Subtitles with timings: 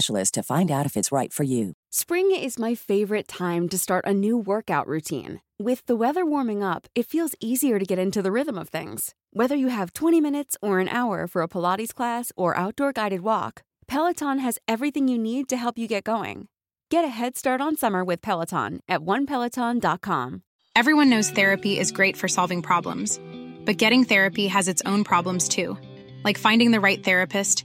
[0.00, 1.74] to find out if it's right for you.
[1.90, 5.40] Spring is my favorite time to start a new workout routine.
[5.58, 9.14] With the weather warming up, it feels easier to get into the rhythm of things.
[9.32, 13.22] Whether you have 20 minutes or an hour for a Pilates class or outdoor guided
[13.22, 16.46] walk, Peloton has everything you need to help you get going.
[16.90, 20.42] Get a head start on summer with Peloton at onepeloton.com.
[20.76, 23.18] Everyone knows therapy is great for solving problems,
[23.66, 25.76] but getting therapy has its own problems too,
[26.24, 27.64] like finding the right therapist,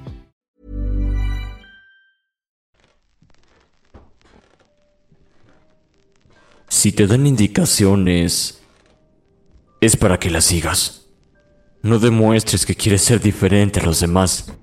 [6.71, 8.61] Si te dan indicaciones,
[9.81, 11.07] es para que las sigas.
[11.81, 14.53] No demuestres que quieres ser diferente a los demás.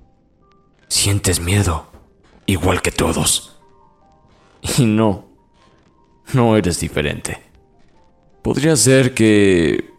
[0.87, 1.85] Sientes miedo,
[2.47, 3.59] igual que todos.
[4.79, 5.27] Y no,
[6.33, 7.43] no eres diferente.
[8.41, 9.91] Podría ser que,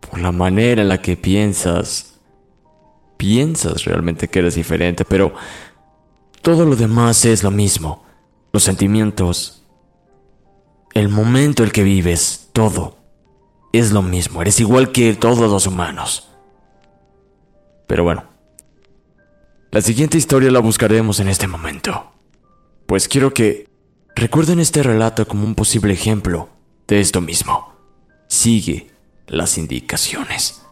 [0.00, 2.20] por la manera en la que piensas,
[3.18, 5.34] piensas realmente que eres diferente, pero
[6.40, 8.02] todo lo demás es lo mismo.
[8.50, 9.57] Los sentimientos,
[10.98, 12.96] el momento en el que vives, todo
[13.72, 14.42] es lo mismo.
[14.42, 16.28] Eres igual que todos los humanos.
[17.86, 18.24] Pero bueno,
[19.70, 22.12] la siguiente historia la buscaremos en este momento.
[22.86, 23.68] Pues quiero que
[24.16, 26.48] recuerden este relato como un posible ejemplo
[26.86, 27.74] de esto mismo.
[28.26, 28.90] Sigue
[29.26, 30.62] las indicaciones.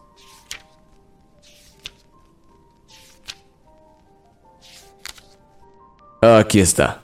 [6.21, 7.03] Aquí está.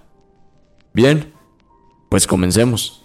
[0.93, 1.33] Bien,
[2.09, 3.02] pues comencemos.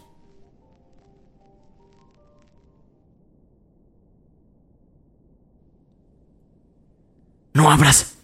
[7.59, 8.19] No abras.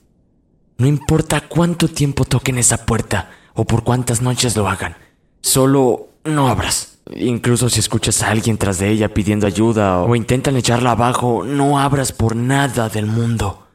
[0.78, 4.94] No importa cuánto tiempo toquen esa puerta o por cuántas noches lo hagan.
[5.40, 6.98] Solo no abras.
[7.16, 11.80] Incluso si escuchas a alguien tras de ella pidiendo ayuda o intentan echarla abajo, no
[11.80, 13.66] abras por nada del mundo.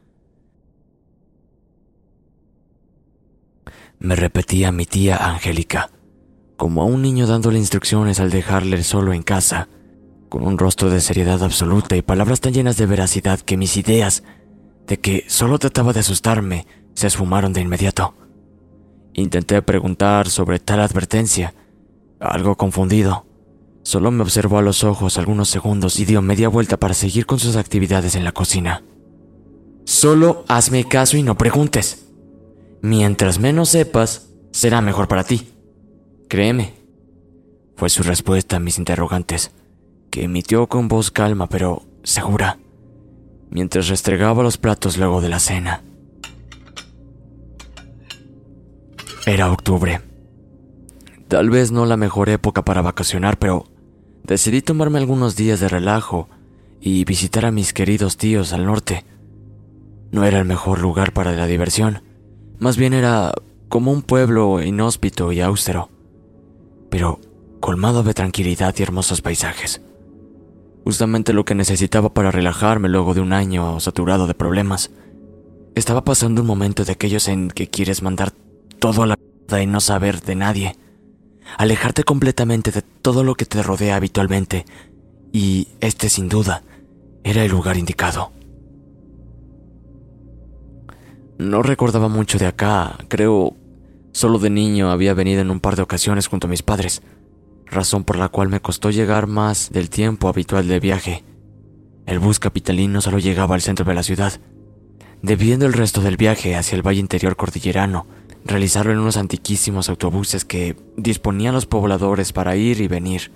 [3.99, 5.91] Me repetía mi tía Angélica,
[6.55, 9.67] como a un niño dándole instrucciones al dejarle solo en casa,
[10.29, 14.23] con un rostro de seriedad absoluta y palabras tan llenas de veracidad que mis ideas
[14.89, 18.15] de que solo trataba de asustarme se esfumaron de inmediato.
[19.13, 21.53] Intenté preguntar sobre tal advertencia,
[22.19, 23.27] algo confundido.
[23.83, 27.37] Solo me observó a los ojos algunos segundos y dio media vuelta para seguir con
[27.37, 28.83] sus actividades en la cocina.
[29.85, 32.07] Solo hazme caso y no preguntes.
[32.81, 35.49] Mientras menos sepas, será mejor para ti.
[36.27, 36.73] Créeme.
[37.75, 39.51] Fue su respuesta a mis interrogantes,
[40.09, 42.57] que emitió con voz calma pero segura
[43.49, 45.81] mientras restregaba los platos luego de la cena.
[49.25, 50.01] Era octubre.
[51.27, 53.65] Tal vez no la mejor época para vacacionar, pero
[54.23, 56.27] decidí tomarme algunos días de relajo
[56.81, 59.05] y visitar a mis queridos tíos al norte.
[60.11, 62.01] No era el mejor lugar para la diversión,
[62.57, 63.31] más bien era
[63.67, 65.89] como un pueblo inhóspito y austero,
[66.89, 67.19] pero
[67.59, 69.81] colmado de tranquilidad y hermosos paisajes
[70.83, 74.91] justamente lo que necesitaba para relajarme luego de un año saturado de problemas.
[75.75, 78.31] Estaba pasando un momento de aquellos en que quieres mandar
[78.79, 79.17] todo a la
[79.57, 80.75] y no saber de nadie,
[81.57, 84.65] alejarte completamente de todo lo que te rodea habitualmente,
[85.31, 86.61] y este sin duda
[87.23, 88.31] era el lugar indicado.
[91.39, 93.55] No recordaba mucho de acá, creo
[94.11, 97.01] solo de niño había venido en un par de ocasiones junto a mis padres
[97.69, 101.23] razón por la cual me costó llegar más del tiempo habitual de viaje.
[102.05, 104.39] El bus capitalino solo llegaba al centro de la ciudad,
[105.21, 108.07] debiendo el resto del viaje hacia el valle interior cordillerano,
[108.45, 113.31] realizarlo en unos antiquísimos autobuses que disponían los pobladores para ir y venir.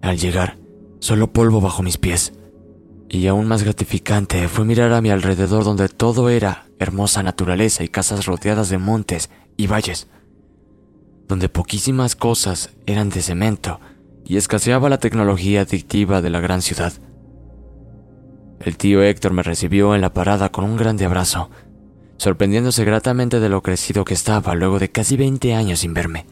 [0.00, 0.58] Al llegar,
[1.00, 2.32] solo polvo bajo mis pies.
[3.08, 7.88] Y aún más gratificante fue mirar a mi alrededor donde todo era hermosa naturaleza y
[7.88, 10.08] casas rodeadas de montes y valles,
[11.28, 13.80] donde poquísimas cosas eran de cemento
[14.24, 16.92] y escaseaba la tecnología adictiva de la gran ciudad.
[18.60, 21.50] El tío Héctor me recibió en la parada con un grande abrazo,
[22.16, 26.26] sorprendiéndose gratamente de lo crecido que estaba luego de casi 20 años sin verme.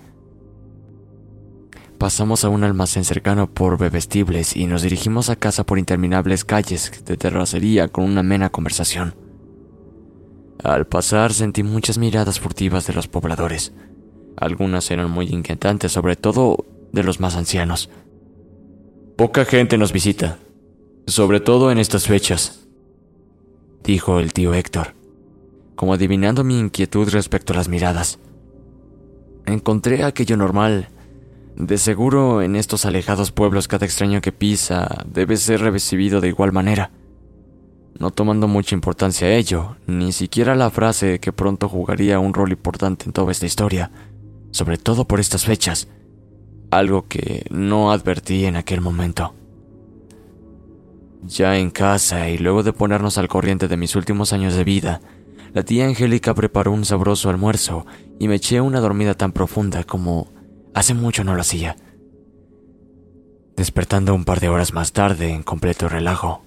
[1.99, 7.05] Pasamos a un almacén cercano por bebestibles y nos dirigimos a casa por interminables calles
[7.05, 9.15] de terracería con una amena conversación.
[10.63, 13.73] Al pasar sentí muchas miradas furtivas de los pobladores.
[14.37, 17.91] Algunas eran muy inquietantes, sobre todo de los más ancianos.
[19.17, 20.38] Poca gente nos visita,
[21.06, 22.67] sobre todo en estas fechas,
[23.85, 24.94] dijo el tío Héctor,
[25.75, 28.19] como adivinando mi inquietud respecto a las miradas.
[29.47, 30.88] Encontré aquello normal
[31.56, 36.53] de seguro en estos alejados pueblos cada extraño que pisa debe ser recibido de igual
[36.53, 36.91] manera.
[37.99, 42.53] No tomando mucha importancia a ello, ni siquiera la frase que pronto jugaría un rol
[42.53, 43.91] importante en toda esta historia,
[44.50, 45.88] sobre todo por estas fechas,
[46.70, 49.35] algo que no advertí en aquel momento.
[51.23, 55.00] Ya en casa y luego de ponernos al corriente de mis últimos años de vida,
[55.52, 57.85] la tía Angélica preparó un sabroso almuerzo
[58.19, 60.29] y me eché una dormida tan profunda como
[60.73, 61.76] Hace mucho no lo hacía.
[63.56, 66.43] Despertando un par de horas más tarde en completo relajo.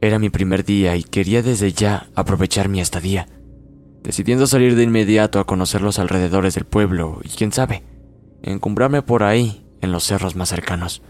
[0.00, 3.28] Era mi primer día y quería desde ya aprovechar mi estadía,
[4.06, 7.82] decidiendo salir de inmediato a conocer los alrededores del pueblo y quién sabe,
[8.40, 11.02] encumbrarme por ahí en los cerros más cercanos.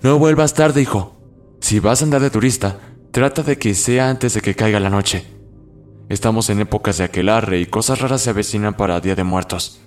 [0.00, 1.14] No vuelvas tarde, hijo.
[1.60, 2.78] Si vas a andar de turista,
[3.10, 5.26] trata de que sea antes de que caiga la noche.
[6.08, 9.82] Estamos en épocas de aquelarre y cosas raras se avecinan para Día de Muertos.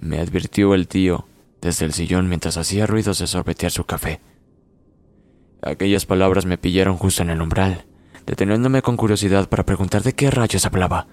[0.00, 1.26] Me advirtió el tío
[1.60, 4.22] desde el sillón mientras hacía ruidos de sorbetear su café.
[5.60, 7.84] Aquellas palabras me pillaron justo en el umbral,
[8.28, 11.08] deteniéndome con curiosidad para preguntar de qué rayos hablaba.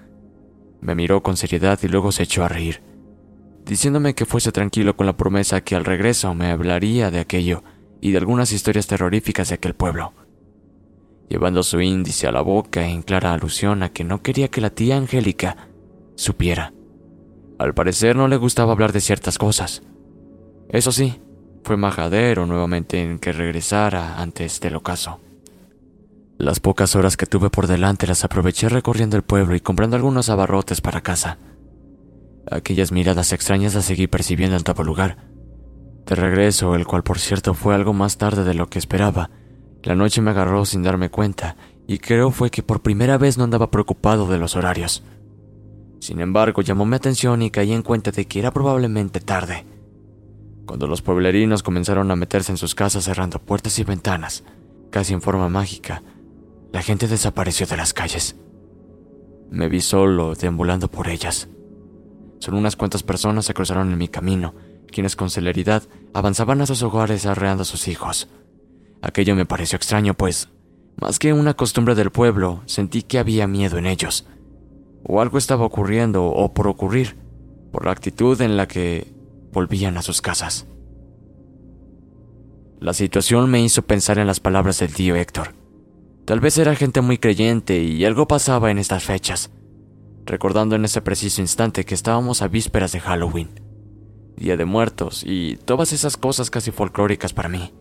[0.80, 2.82] Me miró con seriedad y luego se echó a reír,
[3.64, 7.64] diciéndome que fuese tranquilo con la promesa que al regreso me hablaría de aquello
[8.00, 10.12] y de algunas historias terroríficas de aquel pueblo
[11.28, 14.70] llevando su índice a la boca en clara alusión a que no quería que la
[14.70, 15.68] tía Angélica
[16.14, 16.72] supiera.
[17.58, 19.82] Al parecer no le gustaba hablar de ciertas cosas.
[20.68, 21.20] Eso sí,
[21.64, 25.20] fue majadero nuevamente en que regresara antes del ocaso.
[26.38, 30.28] Las pocas horas que tuve por delante las aproveché recorriendo el pueblo y comprando algunos
[30.28, 31.38] abarrotes para casa.
[32.50, 35.16] Aquellas miradas extrañas las seguí percibiendo en todo lugar.
[36.06, 39.30] De regreso, el cual por cierto fue algo más tarde de lo que esperaba,
[39.82, 41.56] la noche me agarró sin darme cuenta,
[41.86, 45.04] y creo fue que por primera vez no andaba preocupado de los horarios.
[46.00, 49.64] Sin embargo, llamó mi atención y caí en cuenta de que era probablemente tarde.
[50.66, 54.44] Cuando los pueblerinos comenzaron a meterse en sus casas cerrando puertas y ventanas,
[54.90, 56.02] casi en forma mágica,
[56.72, 58.36] la gente desapareció de las calles.
[59.50, 61.48] Me vi solo, deambulando por ellas.
[62.38, 64.54] Solo unas cuantas personas se cruzaron en mi camino,
[64.90, 65.82] quienes con celeridad
[66.14, 68.28] avanzaban a sus hogares arreando a sus hijos.
[69.02, 70.48] Aquello me pareció extraño, pues,
[71.00, 74.26] más que una costumbre del pueblo, sentí que había miedo en ellos.
[75.04, 77.16] O algo estaba ocurriendo o por ocurrir,
[77.70, 79.12] por la actitud en la que
[79.52, 80.66] volvían a sus casas.
[82.80, 85.54] La situación me hizo pensar en las palabras del tío Héctor.
[86.26, 89.50] Tal vez era gente muy creyente y algo pasaba en estas fechas,
[90.26, 93.48] recordando en ese preciso instante que estábamos a vísperas de Halloween,
[94.36, 97.72] Día de Muertos y todas esas cosas casi folclóricas para mí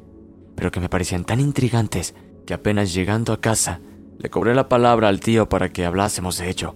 [0.56, 3.82] pero que me parecían tan intrigantes que apenas llegando a casa
[4.18, 6.76] le cobré la palabra al tío para que hablásemos de ello.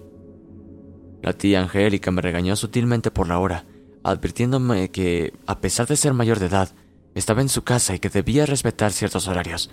[1.22, 3.64] La tía Angélica me regañó sutilmente por la hora,
[4.04, 6.70] advirtiéndome que, a pesar de ser mayor de edad,
[7.14, 9.70] estaba en su casa y que debía respetar ciertos horarios.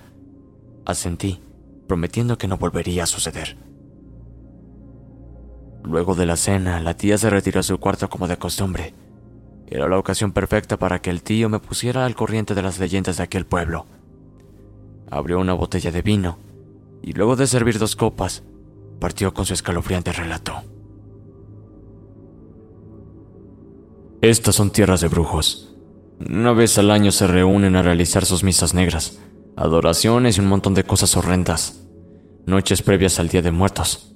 [0.86, 1.40] Asentí,
[1.88, 3.58] prometiendo que no volvería a suceder.
[5.84, 8.94] Luego de la cena, la tía se retiró a su cuarto como de costumbre.
[9.68, 13.18] Era la ocasión perfecta para que el tío me pusiera al corriente de las leyendas
[13.18, 13.86] de aquel pueblo
[15.10, 16.38] abrió una botella de vino
[17.02, 18.44] y luego de servir dos copas,
[19.00, 20.64] partió con su escalofriante relato.
[24.22, 25.76] Estas son tierras de brujos.
[26.28, 29.20] Una vez al año se reúnen a realizar sus misas negras,
[29.58, 31.84] adoraciones y un montón de cosas horrendas.
[32.46, 34.16] Noches previas al Día de Muertos,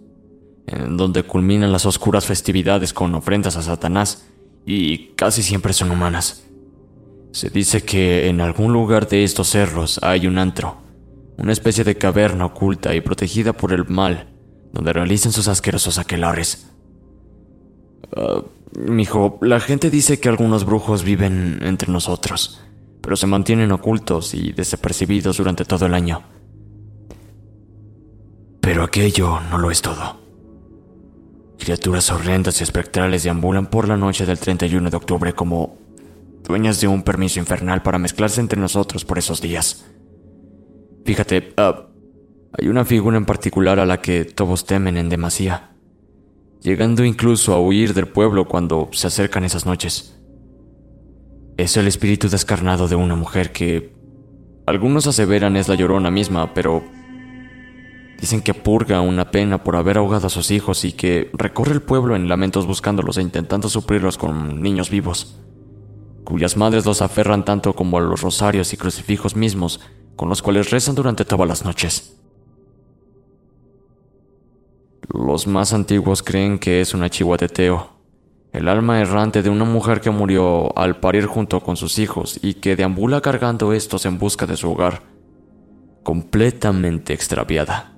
[0.67, 4.25] en donde culminan las oscuras festividades con ofrendas a Satanás
[4.65, 6.48] y casi siempre son humanas.
[7.31, 10.77] Se dice que en algún lugar de estos cerros hay un antro,
[11.38, 14.29] una especie de caverna oculta y protegida por el mal,
[14.71, 16.67] donde realizan sus asquerosos aquelares.
[18.15, 18.43] Uh,
[18.79, 22.62] mijo, la gente dice que algunos brujos viven entre nosotros,
[23.01, 26.24] pero se mantienen ocultos y desapercibidos durante todo el año.
[28.62, 30.20] Pero aquello no lo es todo.
[31.58, 35.77] Criaturas horrendas y espectrales deambulan por la noche del 31 de octubre como
[36.43, 39.86] dueñas de un permiso infernal para mezclarse entre nosotros por esos días.
[41.05, 41.81] Fíjate, uh,
[42.58, 45.72] hay una figura en particular a la que todos temen en demasía
[46.62, 50.17] llegando incluso a huir del pueblo cuando se acercan esas noches.
[51.62, 53.94] Es el espíritu descarnado de una mujer que
[54.65, 56.84] algunos aseveran es la llorona misma, pero
[58.20, 61.84] dicen que purga una pena por haber ahogado a sus hijos y que recorre el
[61.84, 65.38] pueblo en lamentos buscándolos e intentando suplirlos con niños vivos,
[66.24, 69.82] cuyas madres los aferran tanto como a los rosarios y crucifijos mismos
[70.15, 72.18] con los cuales rezan durante todas las noches.
[75.13, 78.00] Los más antiguos creen que es una chihuateteo,
[78.53, 82.55] el alma errante de una mujer que murió al parir junto con sus hijos y
[82.55, 85.03] que deambula cargando estos en busca de su hogar,
[86.03, 87.93] completamente extraviada.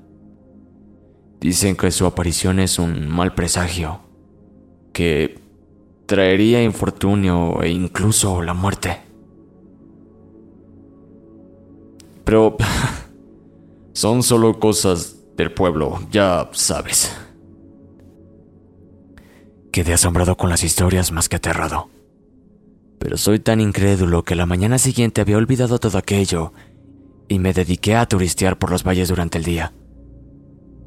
[1.40, 4.02] Dicen que su aparición es un mal presagio,
[4.94, 5.40] que
[6.06, 9.02] traería infortunio e incluso la muerte.
[12.24, 12.56] Pero
[13.94, 17.23] son solo cosas del pueblo, ya sabes.
[19.74, 21.90] Quedé asombrado con las historias más que aterrado.
[23.00, 26.54] Pero soy tan incrédulo que la mañana siguiente había olvidado todo aquello
[27.28, 29.74] y me dediqué a turistear por los valles durante el día.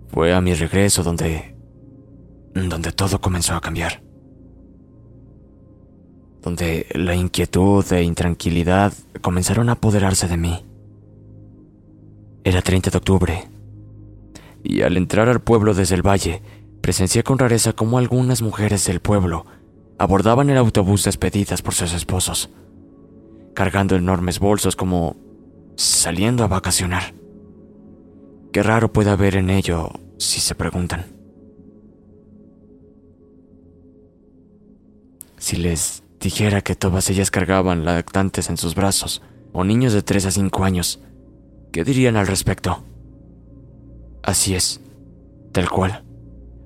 [0.07, 1.57] Fue a mi regreso donde...
[2.55, 4.05] donde todo comenzó a cambiar.
[6.41, 10.65] Donde la inquietud e intranquilidad comenzaron a apoderarse de mí.
[12.45, 13.49] Era 30 de octubre
[14.69, 16.43] y al entrar al pueblo desde el valle,
[16.87, 19.45] presencié con rareza cómo algunas mujeres del pueblo
[19.99, 22.49] abordaban el autobús despedidas por sus esposos,
[23.55, 25.17] cargando enormes bolsos como
[25.75, 27.13] saliendo a vacacionar.
[28.53, 31.07] Qué raro puede haber en ello, si se preguntan.
[35.39, 40.27] Si les dijera que todas ellas cargaban lactantes en sus brazos, o niños de 3
[40.27, 41.01] a 5 años,
[41.73, 42.85] ¿qué dirían al respecto?
[44.23, 44.81] Así es,
[45.51, 46.06] tal cual.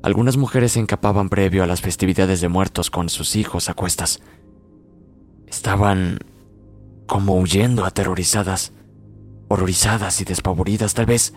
[0.02, 4.20] Algunas mujeres se encapaban previo a las festividades de muertos con sus hijos a cuestas.
[5.46, 6.18] Estaban
[7.06, 8.72] como huyendo aterrorizadas,
[9.48, 11.34] horrorizadas y despavoridas tal vez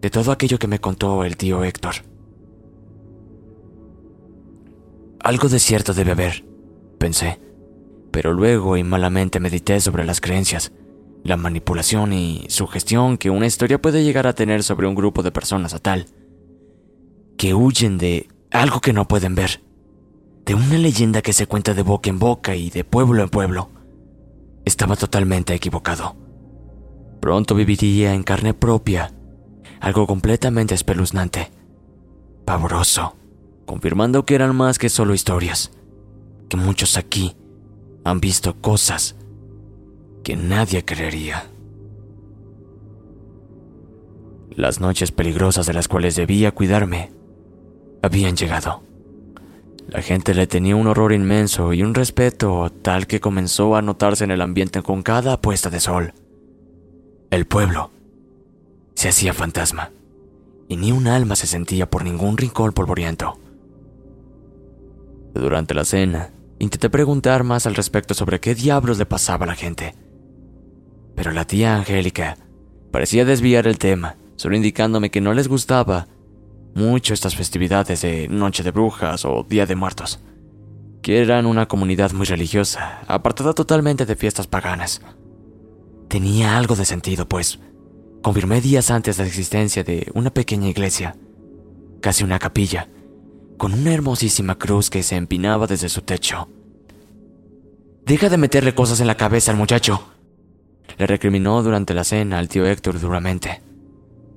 [0.00, 1.94] de todo aquello que me contó el tío Héctor.
[5.20, 6.44] Algo de cierto debe haber,
[6.98, 7.40] pensé,
[8.12, 10.70] pero luego y malamente medité sobre las creencias
[11.26, 15.32] la manipulación y sugestión que una historia puede llegar a tener sobre un grupo de
[15.32, 16.06] personas a tal,
[17.36, 19.62] que huyen de algo que no pueden ver,
[20.44, 23.68] de una leyenda que se cuenta de boca en boca y de pueblo en pueblo.
[24.64, 26.16] Estaba totalmente equivocado.
[27.20, 29.12] Pronto viviría en carne propia
[29.80, 31.50] algo completamente espeluznante,
[32.44, 33.16] pavoroso,
[33.66, 35.72] confirmando que eran más que solo historias,
[36.48, 37.36] que muchos aquí
[38.04, 39.16] han visto cosas
[40.22, 41.50] que nadie creería.
[44.50, 47.15] Las noches peligrosas de las cuales debía cuidarme
[48.06, 48.82] habían llegado.
[49.88, 54.24] La gente le tenía un horror inmenso y un respeto tal que comenzó a notarse
[54.24, 56.14] en el ambiente con cada puesta de sol.
[57.30, 57.90] El pueblo
[58.94, 59.90] se hacía fantasma
[60.68, 63.38] y ni un alma se sentía por ningún rincón polvoriento.
[65.34, 69.54] Durante la cena, intenté preguntar más al respecto sobre qué diablos le pasaba a la
[69.54, 69.94] gente
[71.16, 72.36] pero la tía Angélica
[72.92, 76.06] parecía desviar el tema, solo indicándome que no les gustaba
[76.76, 80.20] mucho estas festividades de Noche de Brujas o Día de Muertos,
[81.00, 85.00] que eran una comunidad muy religiosa, apartada totalmente de fiestas paganas.
[86.08, 87.58] Tenía algo de sentido, pues
[88.22, 91.16] confirmé días antes la existencia de una pequeña iglesia,
[92.02, 92.90] casi una capilla,
[93.56, 96.46] con una hermosísima cruz que se empinaba desde su techo.
[98.04, 100.02] Deja de meterle cosas en la cabeza al muchacho,
[100.98, 103.62] le recriminó durante la cena al tío Héctor duramente,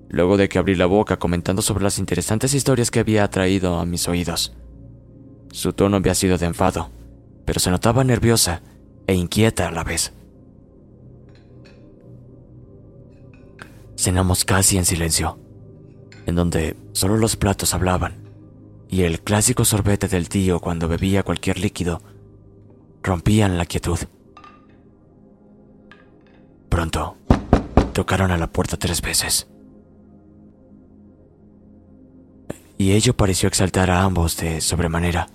[0.09, 3.85] luego de que abrí la boca comentando sobre las interesantes historias que había traído a
[3.85, 4.53] mis oídos.
[5.51, 6.89] Su tono había sido de enfado,
[7.45, 8.61] pero se notaba nerviosa
[9.07, 10.13] e inquieta a la vez.
[13.95, 15.39] Cenamos casi en silencio,
[16.25, 18.29] en donde solo los platos hablaban
[18.89, 22.01] y el clásico sorbete del tío cuando bebía cualquier líquido
[23.03, 23.99] rompían la quietud.
[26.69, 27.17] pronto,
[27.93, 29.49] tocaron a la puerta tres veces.
[32.79, 35.27] Y ello pareció exaltar a ambos de sobremanera.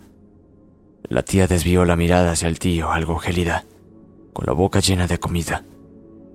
[1.02, 3.66] La tía desvió la mirada hacia el tío, algo gélida,
[4.32, 5.62] con la boca llena de comida,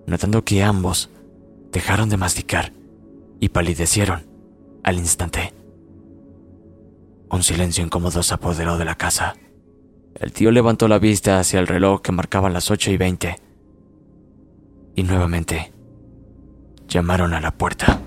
[0.06, 1.10] notando que ambos
[1.72, 2.74] dejaron de masticar
[3.40, 4.28] y palidecieron
[4.84, 5.52] al instante.
[7.32, 9.34] Un silencio incómodo se apoderó de la casa.
[10.14, 13.38] El tío levantó la vista hacia el reloj que marcaba las ocho y veinte.
[14.94, 15.74] Y nuevamente
[16.88, 18.00] llamaron a la puerta.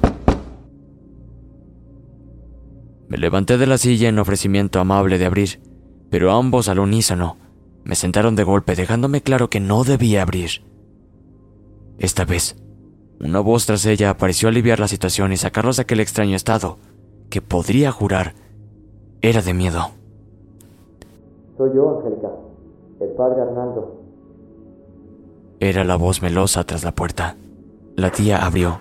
[3.13, 5.61] Me levanté de la silla en ofrecimiento amable de abrir,
[6.09, 7.37] pero ambos al unísono
[7.85, 10.63] me sentaron de golpe dejándome claro que no debía abrir.
[11.99, 12.57] Esta vez,
[13.21, 16.79] una voz tras ella apareció a aliviar la situación y sacarlos de aquel extraño estado,
[17.29, 18.35] que podría jurar
[19.21, 19.91] era de miedo.
[21.59, 22.31] Soy yo, Angélica,
[22.99, 24.01] el padre Arnaldo.
[25.61, 27.37] Era la voz melosa tras la puerta.
[27.95, 28.81] La tía abrió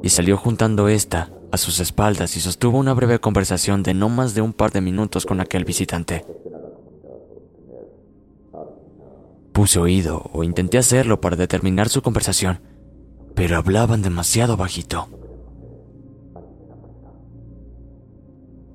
[0.00, 4.34] y salió juntando esta a sus espaldas y sostuvo una breve conversación de no más
[4.34, 6.24] de un par de minutos con aquel visitante.
[9.52, 12.60] Puse oído o intenté hacerlo para determinar su conversación,
[13.34, 15.08] pero hablaban demasiado bajito.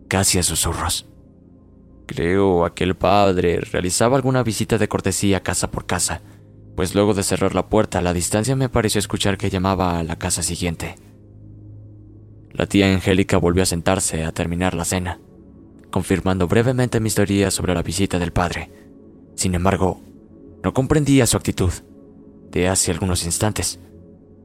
[0.07, 1.07] Casi a susurros.
[2.05, 6.21] Creo aquel padre realizaba alguna visita de cortesía casa por casa,
[6.75, 10.03] pues luego de cerrar la puerta a la distancia me pareció escuchar que llamaba a
[10.03, 10.95] la casa siguiente.
[12.57, 15.19] La tía Angélica volvió a sentarse a terminar la cena,
[15.91, 18.71] confirmando brevemente mis teorías sobre la visita del padre.
[19.35, 19.99] Sin embargo,
[20.63, 21.73] no comprendía su actitud
[22.51, 23.77] de hace algunos instantes,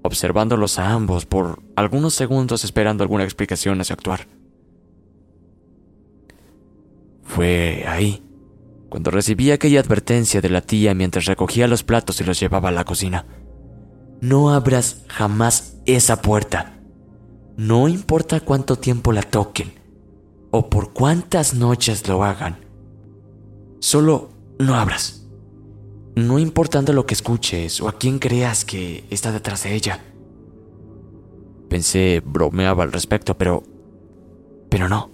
[0.02, 4.26] observándolos a ambos por algunos segundos esperando alguna explicación a su actuar.
[7.22, 8.24] Fue ahí,
[8.88, 12.72] cuando recibí aquella advertencia de la tía mientras recogía los platos y los llevaba a
[12.72, 13.24] la cocina.
[14.20, 16.79] No abras jamás esa puerta.
[17.60, 19.75] No importa cuánto tiempo la toquen
[20.50, 22.56] o por cuántas noches lo hagan.
[23.80, 25.26] Solo no abras.
[26.16, 30.02] No importando lo que escuches o a quién creas que está detrás de ella.
[31.68, 33.62] Pensé, bromeaba al respecto, pero...
[34.70, 35.10] Pero no.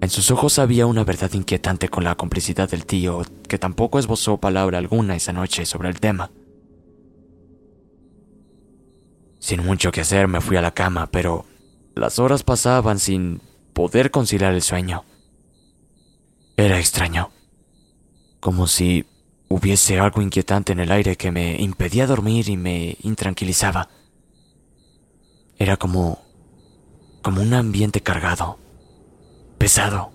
[0.00, 4.38] En sus ojos había una verdad inquietante con la complicidad del tío, que tampoco esbozó
[4.38, 6.30] palabra alguna esa noche sobre el tema.
[9.42, 11.46] Sin mucho que hacer me fui a la cama, pero
[11.96, 15.04] las horas pasaban sin poder conciliar el sueño.
[16.56, 17.32] Era extraño,
[18.38, 19.04] como si
[19.48, 23.88] hubiese algo inquietante en el aire que me impedía dormir y me intranquilizaba.
[25.58, 26.20] Era como
[27.20, 28.58] como un ambiente cargado,
[29.58, 30.12] pesado,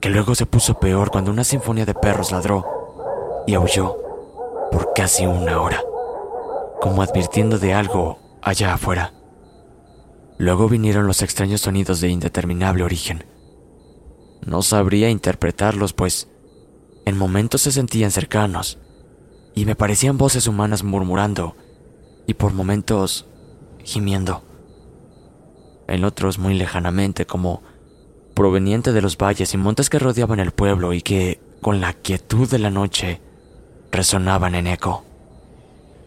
[0.00, 3.98] que luego se puso peor cuando una sinfonía de perros ladró y aulló
[4.72, 5.82] por casi una hora,
[6.84, 9.14] como advirtiendo de algo allá afuera.
[10.36, 13.24] Luego vinieron los extraños sonidos de indeterminable origen.
[14.44, 16.28] No sabría interpretarlos, pues
[17.06, 18.76] en momentos se sentían cercanos
[19.54, 21.56] y me parecían voces humanas murmurando
[22.26, 23.24] y por momentos
[23.82, 24.42] gimiendo.
[25.88, 27.62] En otros muy lejanamente como
[28.34, 32.46] proveniente de los valles y montes que rodeaban el pueblo y que, con la quietud
[32.46, 33.22] de la noche,
[33.90, 35.13] resonaban en eco.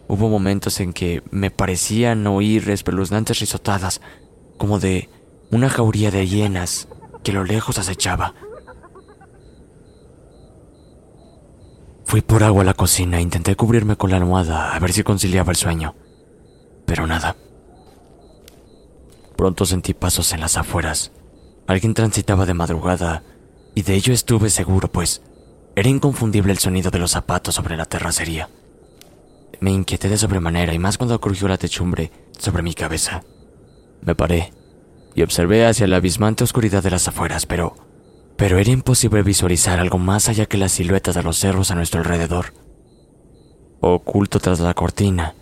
[0.08, 4.00] Hubo momentos en que me parecían oír espeluznantes risotadas,
[4.56, 5.08] como de
[5.50, 6.88] una jauría de hienas
[7.22, 8.34] que lo lejos acechaba.
[12.04, 15.02] Fui por agua a la cocina e intenté cubrirme con la almohada a ver si
[15.02, 15.94] conciliaba el sueño,
[16.86, 17.36] pero nada.
[19.36, 21.12] Pronto sentí pasos en las afueras
[21.68, 23.22] Alguien transitaba de madrugada,
[23.74, 25.20] y de ello estuve seguro, pues
[25.76, 28.48] era inconfundible el sonido de los zapatos sobre la terracería.
[29.60, 33.22] Me inquieté de sobremanera, y más cuando crujió la techumbre sobre mi cabeza.
[34.02, 34.52] Me paré
[35.14, 37.74] y observé hacia la abismante oscuridad de las afueras, pero
[38.38, 42.00] pero era imposible visualizar algo más allá que las siluetas de los cerros a nuestro
[42.00, 42.54] alrededor.
[43.80, 45.34] Oculto tras la cortina,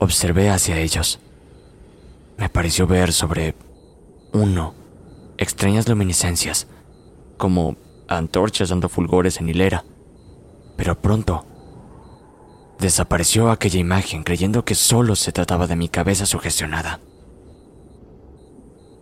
[0.00, 1.20] observé hacia ellos.
[2.36, 3.54] Me pareció ver sobre
[4.32, 4.74] uno
[5.38, 6.66] extrañas luminiscencias,
[7.36, 7.76] como
[8.08, 9.84] antorchas dando fulgores en hilera.
[10.76, 11.46] Pero pronto
[12.84, 17.00] desapareció aquella imagen creyendo que solo se trataba de mi cabeza sugestionada.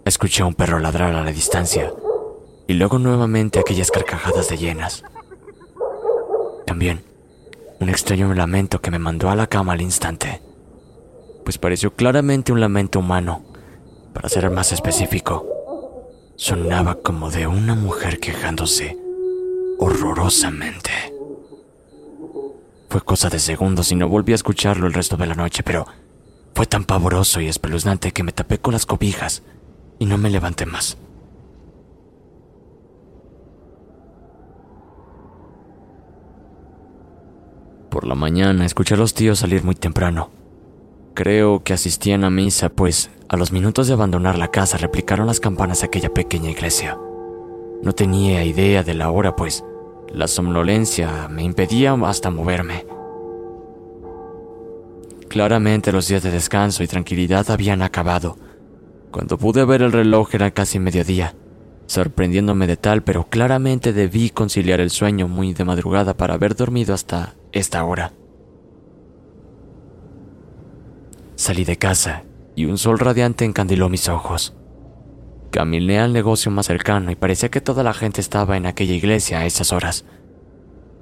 [0.05, 1.93] Escuché a un perro ladrar a la distancia
[2.69, 5.03] y luego nuevamente aquellas carcajadas de llenas.
[6.65, 7.05] También
[7.81, 10.41] un extraño lamento que me mandó a la cama al instante,
[11.45, 13.45] pues pareció claramente un lamento humano,
[14.13, 15.49] para ser más específico
[16.37, 18.97] sonaba como de una mujer quejándose
[19.79, 21.12] horrorosamente.
[22.93, 25.87] Fue cosa de segundos y no volví a escucharlo el resto de la noche, pero
[26.55, 29.43] fue tan pavoroso y espeluznante que me tapé con las cobijas
[29.99, 30.99] y no me levanté más.
[37.89, 40.29] Por la mañana escuché a los tíos salir muy temprano.
[41.15, 45.41] Creo que asistían a misa, pues a los minutos de abandonar la casa replicaron las
[45.41, 46.99] campanas de aquella pequeña iglesia.
[47.83, 49.65] No tenía idea de la hora, pues
[50.13, 52.87] la somnolencia me impedía hasta moverme.
[55.29, 58.37] Claramente los días de descanso y tranquilidad habían acabado.
[59.11, 61.35] Cuando pude ver el reloj era casi mediodía,
[61.87, 66.95] sorprendiéndome de tal, pero claramente debí conciliar el sueño muy de madrugada para haber dormido
[66.95, 68.13] hasta esta hora.
[71.37, 74.55] Salí de casa y un sol radiante encandiló mis ojos.
[75.53, 79.41] Caminé al negocio más cercano y parecía que toda la gente estaba en aquella iglesia
[79.41, 80.07] a esas horas.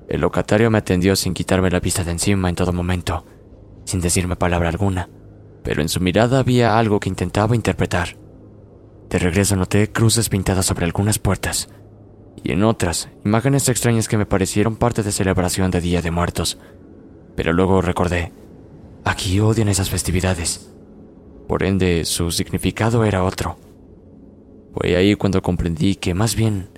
[0.09, 3.25] El locatario me atendió sin quitarme la vista de encima en todo momento,
[3.85, 5.09] sin decirme palabra alguna,
[5.63, 8.17] pero en su mirada había algo que intentaba interpretar.
[9.09, 11.69] De regreso noté cruces pintadas sobre algunas puertas
[12.43, 16.59] y en otras imágenes extrañas que me parecieron parte de celebración de Día de Muertos.
[17.37, 18.33] Pero luego recordé,
[19.05, 20.73] aquí odian esas festividades.
[21.47, 23.70] Por ende, su significado era otro.
[24.75, 26.69] Fue ahí cuando comprendí que más bien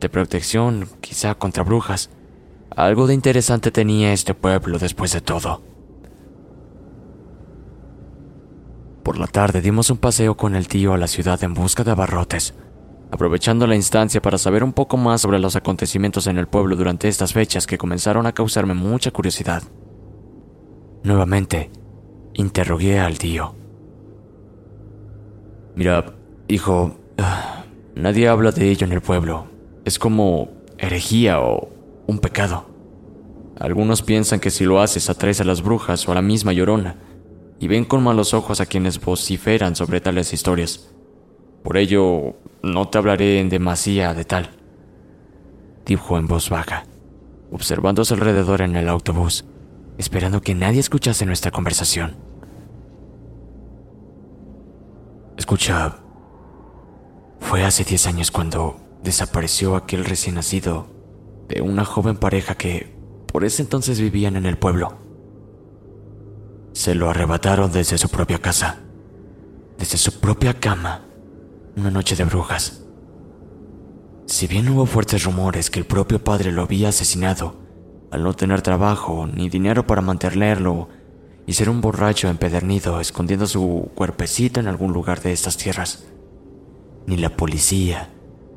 [0.00, 2.10] de protección, quizá contra brujas,
[2.74, 5.62] algo de interesante tenía este pueblo después de todo.
[9.02, 11.90] Por la tarde dimos un paseo con el tío a la ciudad en busca de
[11.90, 12.54] abarrotes
[13.14, 17.06] aprovechando la instancia para saber un poco más sobre los acontecimientos en el pueblo durante
[17.06, 19.62] estas fechas que comenzaron a causarme mucha curiosidad.
[21.04, 21.70] Nuevamente,
[22.32, 23.54] interrogué al tío.
[25.76, 26.16] Mira,
[26.48, 26.96] hijo,
[27.94, 29.46] nadie habla de ello en el pueblo.
[29.84, 31.68] Es como herejía o
[32.06, 32.66] un pecado.
[33.58, 36.96] Algunos piensan que si lo haces atraes a las brujas o a la misma llorona,
[37.60, 40.90] y ven con malos ojos a quienes vociferan sobre tales historias.
[41.62, 44.50] Por ello, no te hablaré en demasía de tal,
[45.86, 46.84] dijo en voz baja,
[47.52, 49.44] observando a su alrededor en el autobús,
[49.98, 52.16] esperando que nadie escuchase nuestra conversación.
[55.38, 55.96] Escucha,
[57.44, 60.86] fue hace 10 años cuando desapareció aquel recién nacido
[61.46, 64.96] de una joven pareja que por ese entonces vivían en el pueblo.
[66.72, 68.80] Se lo arrebataron desde su propia casa,
[69.78, 71.02] desde su propia cama
[71.76, 72.82] una noche de brujas.
[74.26, 77.56] Si bien hubo fuertes rumores que el propio padre lo había asesinado,
[78.10, 80.88] al no tener trabajo ni dinero para mantenerlo,
[81.46, 86.04] y ser un borracho empedernido escondiendo su cuerpecito en algún lugar de estas tierras,
[87.06, 88.10] ni la policía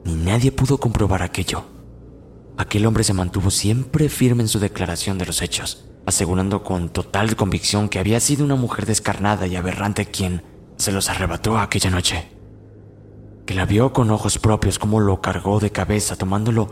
[0.05, 1.65] ni nadie pudo comprobar aquello.
[2.57, 7.35] Aquel hombre se mantuvo siempre firme en su declaración de los hechos, asegurando con total
[7.35, 10.43] convicción que había sido una mujer descarnada y aberrante quien
[10.77, 12.37] se los arrebató aquella noche
[13.47, 16.69] que la vio con ojos propios como lo cargó de cabeza tomándolo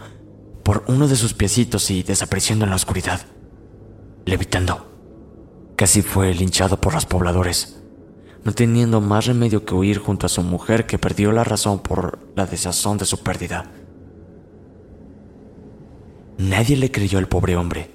[0.61, 3.21] por uno de sus piecitos y desapareciendo en la oscuridad,
[4.25, 4.91] levitando.
[5.77, 7.81] Casi fue linchado por los pobladores,
[8.45, 12.19] no teniendo más remedio que huir junto a su mujer que perdió la razón por
[12.35, 13.71] la desazón de su pérdida.
[16.37, 17.89] Nadie le creyó al pobre hombre,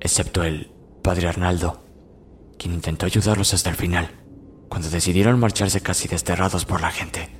[0.00, 0.70] excepto el
[1.02, 1.82] padre Arnaldo,
[2.58, 4.10] quien intentó ayudarlos hasta el final,
[4.68, 7.30] cuando decidieron marcharse casi desterrados por la gente.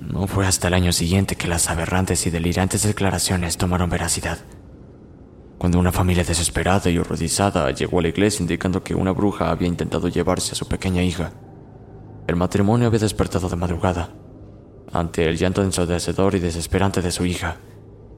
[0.00, 4.38] No fue hasta el año siguiente que las aberrantes y delirantes declaraciones tomaron veracidad.
[5.64, 9.66] Cuando una familia desesperada y horrorizada llegó a la iglesia indicando que una bruja había
[9.66, 11.32] intentado llevarse a su pequeña hija,
[12.26, 14.10] el matrimonio había despertado de madrugada,
[14.92, 17.56] ante el llanto ensordecedor y desesperante de su hija,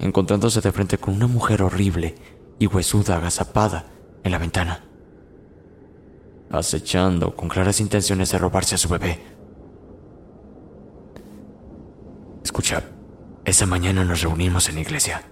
[0.01, 2.17] encontrándose de frente con una mujer horrible
[2.59, 3.93] y huesuda agazapada
[4.25, 4.85] en la ventana,
[6.51, 9.21] acechando con claras intenciones de robarse a su bebé.
[12.43, 12.83] Escucha,
[13.45, 15.23] esa mañana nos reunimos en la iglesia,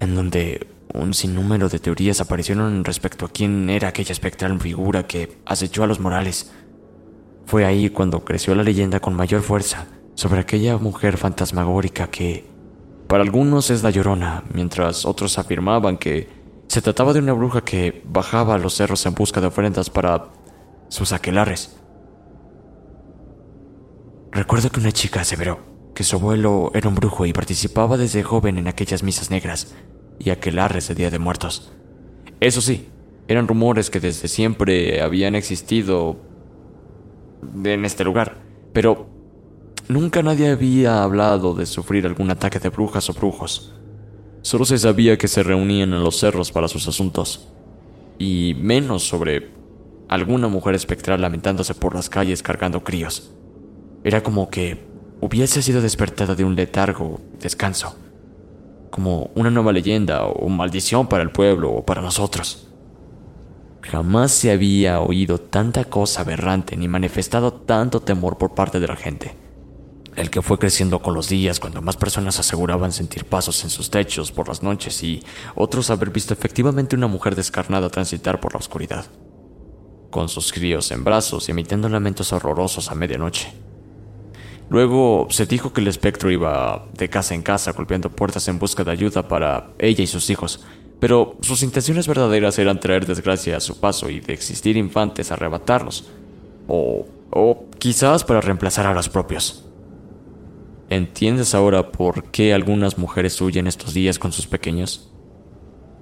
[0.00, 5.38] en donde un sinnúmero de teorías aparecieron respecto a quién era aquella espectral figura que
[5.44, 6.52] acechó a los Morales.
[7.46, 12.48] Fue ahí cuando creció la leyenda con mayor fuerza sobre aquella mujer fantasmagórica que,
[13.06, 16.28] para algunos es la llorona, mientras otros afirmaban que
[16.68, 20.28] se trataba de una bruja que bajaba a los cerros en busca de ofrendas para
[20.88, 21.76] sus aquelares.
[24.32, 28.58] Recuerdo que una chica aseveró que su abuelo era un brujo y participaba desde joven
[28.58, 29.74] en aquellas misas negras
[30.18, 31.72] y aquelarres de Día de Muertos.
[32.40, 32.88] Eso sí,
[33.28, 36.16] eran rumores que desde siempre habían existido
[37.64, 38.36] en este lugar,
[38.72, 39.08] pero
[39.88, 43.74] nunca nadie había hablado de sufrir algún ataque de brujas o brujos.
[44.42, 47.48] Solo se sabía que se reunían en los cerros para sus asuntos,
[48.18, 49.50] y menos sobre
[50.08, 53.32] alguna mujer espectral lamentándose por las calles cargando críos.
[54.04, 54.86] Era como que
[55.20, 57.96] hubiese sido despertada de un letargo, descanso,
[58.96, 62.66] como una nueva leyenda o maldición para el pueblo o para nosotros.
[63.82, 68.96] Jamás se había oído tanta cosa aberrante ni manifestado tanto temor por parte de la
[68.96, 69.36] gente.
[70.16, 73.90] El que fue creciendo con los días cuando más personas aseguraban sentir pasos en sus
[73.90, 75.22] techos por las noches y
[75.54, 79.04] otros haber visto efectivamente una mujer descarnada transitar por la oscuridad,
[80.10, 83.65] con sus críos en brazos y emitiendo lamentos horrorosos a medianoche.
[84.68, 88.82] Luego se dijo que el espectro iba de casa en casa golpeando puertas en busca
[88.82, 90.64] de ayuda para ella y sus hijos,
[90.98, 96.08] pero sus intenciones verdaderas eran traer desgracia a su paso y de existir infantes arrebatarlos,
[96.66, 99.64] o, o quizás para reemplazar a los propios.
[100.88, 105.10] ¿Entiendes ahora por qué algunas mujeres huyen estos días con sus pequeños?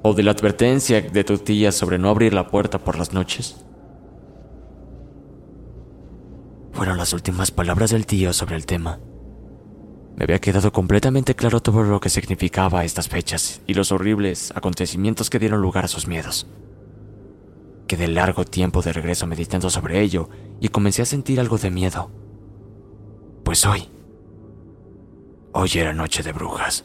[0.02, 3.64] ¿O de la advertencia de tu tía sobre no abrir la puerta por las noches?
[6.74, 8.98] Fueron las últimas palabras del tío sobre el tema.
[10.16, 15.30] Me había quedado completamente claro todo lo que significaba estas fechas y los horribles acontecimientos
[15.30, 16.48] que dieron lugar a sus miedos.
[17.86, 20.28] Quedé largo tiempo de regreso meditando sobre ello
[20.60, 22.10] y comencé a sentir algo de miedo.
[23.44, 23.88] Pues hoy,
[25.52, 26.84] hoy era noche de brujas.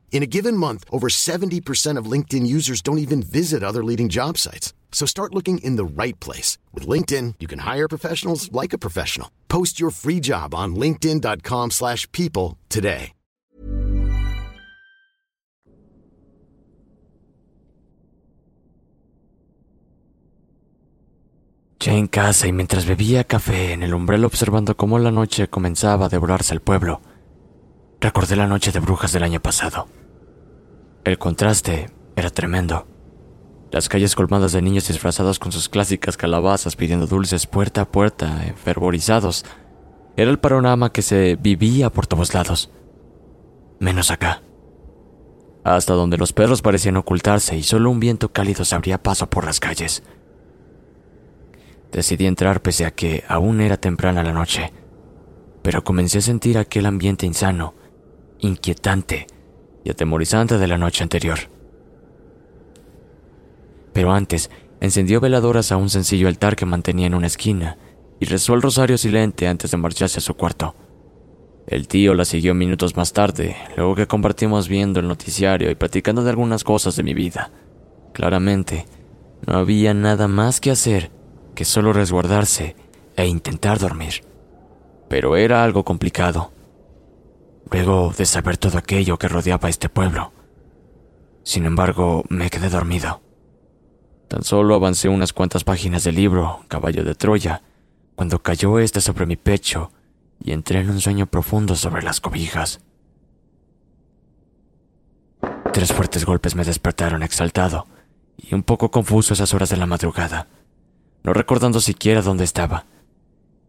[0.11, 4.37] In a given month, over 70% of LinkedIn users don't even visit other leading job
[4.37, 4.73] sites.
[4.91, 6.59] So start looking in the right place.
[6.73, 9.31] With LinkedIn, you can hire professionals like a professional.
[9.47, 13.13] Post your free job on linkedin.com slash people today.
[21.79, 26.05] Ya en casa y mientras bebía café en el umbral observando cómo la noche comenzaba
[26.05, 27.01] a devorarse el pueblo,
[27.99, 29.87] recordé la noche de brujas del año pasado.
[31.03, 32.85] El contraste era tremendo.
[33.71, 38.45] Las calles colmadas de niños disfrazados con sus clásicas calabazas pidiendo dulces puerta a puerta,
[38.45, 39.43] enfervorizados.
[40.15, 42.69] Era el panorama que se vivía por todos lados.
[43.79, 44.43] Menos acá.
[45.63, 49.43] Hasta donde los perros parecían ocultarse y solo un viento cálido se abría paso por
[49.43, 50.03] las calles.
[51.91, 54.71] Decidí entrar pese a que aún era temprana la noche,
[55.63, 57.73] pero comencé a sentir aquel ambiente insano,
[58.37, 59.25] inquietante
[59.83, 61.39] y atemorizante de la noche anterior.
[63.93, 67.77] Pero antes, encendió veladoras a un sencillo altar que mantenía en una esquina
[68.19, 70.75] y rezó el rosario silente antes de marcharse a su cuarto.
[71.67, 76.23] El tío la siguió minutos más tarde, luego que compartimos viendo el noticiario y platicando
[76.23, 77.51] de algunas cosas de mi vida.
[78.13, 78.85] Claramente,
[79.45, 81.11] no había nada más que hacer
[81.55, 82.75] que solo resguardarse
[83.15, 84.23] e intentar dormir.
[85.07, 86.51] Pero era algo complicado
[87.71, 90.33] luego de saber todo aquello que rodeaba este pueblo.
[91.43, 93.21] Sin embargo, me quedé dormido.
[94.27, 97.63] Tan solo avancé unas cuantas páginas del libro, Caballo de Troya,
[98.15, 99.91] cuando cayó este sobre mi pecho
[100.43, 102.81] y entré en un sueño profundo sobre las cobijas.
[105.73, 107.87] Tres fuertes golpes me despertaron exaltado
[108.37, 110.47] y un poco confuso a esas horas de la madrugada,
[111.23, 112.85] no recordando siquiera dónde estaba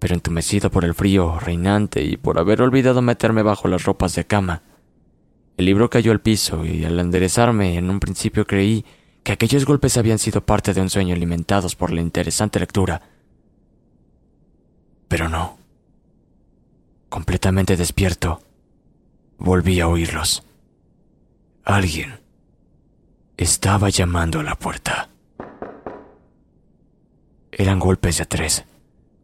[0.03, 4.27] pero entumecido por el frío reinante y por haber olvidado meterme bajo las ropas de
[4.27, 4.63] cama.
[5.57, 8.85] El libro cayó al piso y al enderezarme en un principio creí
[9.23, 13.01] que aquellos golpes habían sido parte de un sueño alimentados por la interesante lectura.
[15.07, 15.57] Pero no.
[17.09, 18.41] Completamente despierto,
[19.39, 20.43] volví a oírlos.
[21.63, 22.19] Alguien
[23.37, 25.11] estaba llamando a la puerta.
[27.53, 28.65] Eran golpes de tres,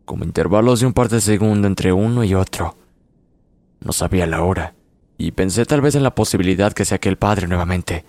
[0.09, 2.75] como intervalos de un par de segundos entre uno y otro.
[3.81, 4.75] No sabía la hora,
[5.19, 8.07] y pensé tal vez en la posibilidad que sea aquel padre nuevamente.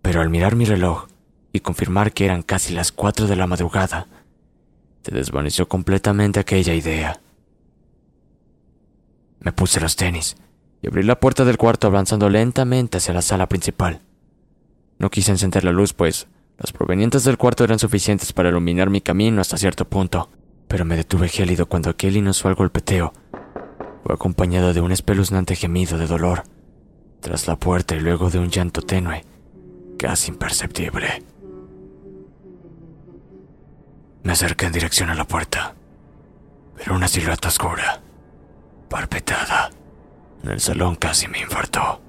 [0.00, 1.06] Pero al mirar mi reloj
[1.52, 4.06] y confirmar que eran casi las cuatro de la madrugada,
[5.02, 7.20] se desvaneció completamente aquella idea.
[9.40, 10.36] Me puse los tenis
[10.80, 14.00] y abrí la puerta del cuarto avanzando lentamente hacia la sala principal.
[14.98, 19.02] No quise encender la luz, pues las provenientes del cuarto eran suficientes para iluminar mi
[19.02, 20.30] camino hasta cierto punto,
[20.68, 23.12] pero me detuve gélido cuando aquel inusual golpeteo
[24.04, 26.44] fue acompañado de un espeluznante gemido de dolor
[27.20, 29.24] tras la puerta y luego de un llanto tenue,
[29.98, 31.24] casi imperceptible.
[34.22, 35.74] Me acerqué en dirección a la puerta,
[36.76, 38.00] pero una silueta oscura,
[38.88, 39.70] parpetada,
[40.44, 42.00] en el salón casi me infartó.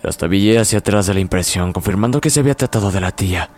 [0.00, 3.50] Trastabillé hacia atrás de la impresión, confirmando que se había tratado de la tía,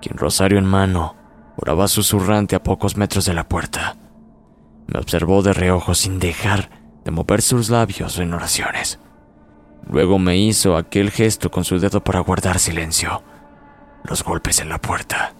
[0.00, 1.21] quien rosario en mano
[1.56, 3.96] oraba susurrante a pocos metros de la puerta.
[4.86, 6.70] Me observó de reojo sin dejar
[7.04, 8.98] de mover sus labios en oraciones.
[9.90, 13.22] Luego me hizo aquel gesto con su dedo para guardar silencio.
[14.04, 15.34] Los golpes en la puerta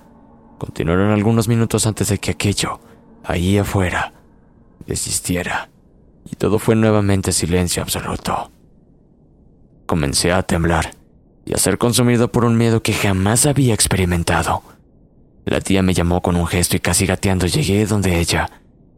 [0.58, 2.78] continuaron algunos minutos antes de que aquello,
[3.24, 4.12] ahí afuera,
[4.86, 5.70] desistiera,
[6.24, 8.52] y todo fue nuevamente silencio absoluto.
[9.86, 10.94] Comencé a temblar
[11.44, 14.62] y a ser consumido por un miedo que jamás había experimentado.
[15.44, 18.48] La tía me llamó con un gesto y casi gateando llegué donde ella,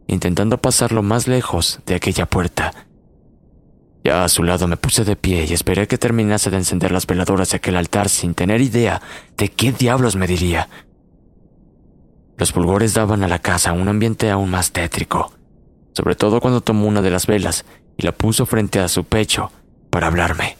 [0.07, 2.73] intentando pasar lo más lejos de aquella puerta.
[4.03, 7.07] Ya a su lado me puse de pie y esperé que terminase de encender las
[7.07, 9.01] veladoras de aquel altar sin tener idea
[9.35, 10.69] de qué diablos me diría.
[12.37, 15.33] Los fulgores daban a la casa un ambiente aún más tétrico,
[15.93, 17.65] sobre todo cuando tomó una de las velas
[17.97, 19.51] y la puso frente a su pecho
[19.89, 20.57] para hablarme.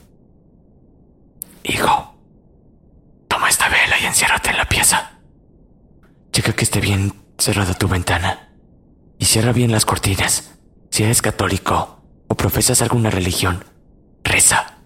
[1.64, 2.16] Hijo,
[3.28, 4.45] toma esta vela y enciérrate.
[6.36, 8.50] Checa que esté bien cerrada tu ventana
[9.18, 10.52] y cierra bien las cortinas.
[10.92, 13.64] Si eres católico o profesas alguna religión,
[14.22, 14.80] reza.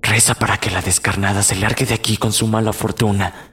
[0.00, 3.52] Reza para que la descarnada se largue de aquí con su mala fortuna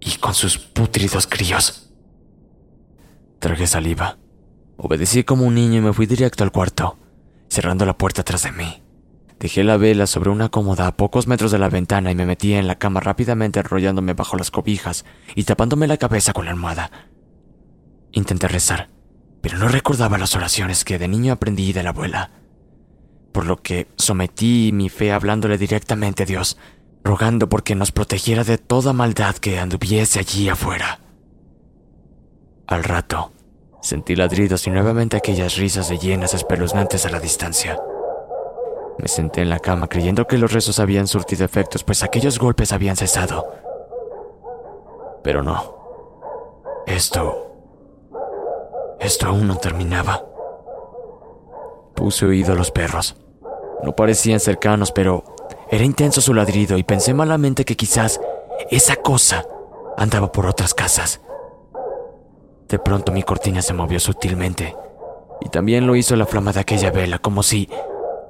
[0.00, 1.92] y con sus pútridos críos.
[3.38, 4.18] Traje saliva.
[4.78, 6.98] Obedecí como un niño y me fui directo al cuarto,
[7.50, 8.82] cerrando la puerta tras de mí.
[9.42, 12.52] Dejé la vela sobre una cómoda a pocos metros de la ventana y me metí
[12.52, 16.92] en la cama rápidamente enrollándome bajo las cobijas y tapándome la cabeza con la almohada.
[18.12, 18.88] Intenté rezar,
[19.40, 22.30] pero no recordaba las oraciones que de niño aprendí de la abuela,
[23.32, 26.56] por lo que sometí mi fe hablándole directamente a Dios,
[27.02, 31.00] rogando porque nos protegiera de toda maldad que anduviese allí afuera.
[32.68, 33.32] Al rato,
[33.80, 37.76] sentí ladridos y nuevamente aquellas risas de llenas espeluznantes a la distancia.
[38.98, 42.72] Me senté en la cama creyendo que los rezos habían surtido efectos, pues aquellos golpes
[42.72, 43.52] habían cesado.
[45.22, 45.82] Pero no.
[46.86, 47.48] Esto...
[49.00, 50.24] Esto aún no terminaba.
[51.94, 53.16] Puse oído a los perros.
[53.82, 55.24] No parecían cercanos, pero
[55.70, 58.20] era intenso su ladrido y pensé malamente que quizás
[58.70, 59.44] esa cosa
[59.96, 61.20] andaba por otras casas.
[62.68, 64.76] De pronto mi cortina se movió sutilmente
[65.40, 67.68] y también lo hizo la flama de aquella vela, como si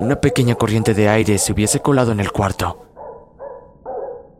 [0.03, 2.89] una pequeña corriente de aire se hubiese colado en el cuarto.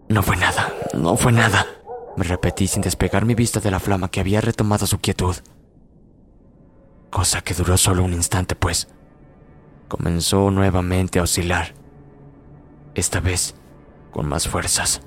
[0.09, 1.67] No fue nada, no fue nada,
[2.17, 5.37] me repetí sin despegar mi vista de la flama que había retomado su quietud.
[7.11, 8.89] Cosa que duró solo un instante, pues
[9.87, 11.75] comenzó nuevamente a oscilar.
[12.95, 13.55] Esta vez
[14.11, 15.01] con más fuerzas,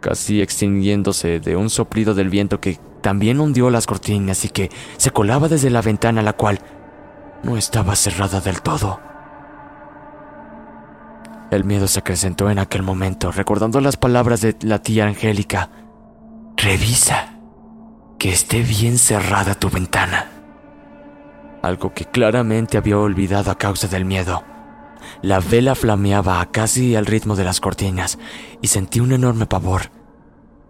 [0.00, 5.12] casi extinguiéndose de un soplido del viento que también hundió las cortinas y que se
[5.12, 6.58] colaba desde la ventana la cual
[7.44, 9.00] no estaba cerrada del todo.
[11.50, 15.70] El miedo se acrecentó en aquel momento, recordando las palabras de la tía Angélica.
[16.56, 17.34] Revisa
[18.18, 20.26] que esté bien cerrada tu ventana.
[21.62, 24.42] Algo que claramente había olvidado a causa del miedo.
[25.22, 28.18] La vela flameaba casi al ritmo de las cortinas
[28.60, 29.90] y sentí un enorme pavor.